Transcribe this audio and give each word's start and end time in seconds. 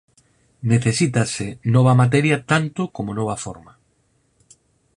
Necesítase 0.71 1.47
nova 1.75 1.93
materia 2.01 2.37
tanto 2.51 2.81
como 2.95 3.11
nova 3.19 3.35
forma. 3.45 3.73